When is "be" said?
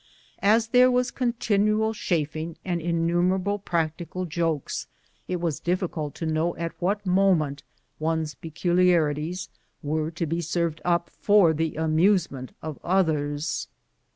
10.25-10.41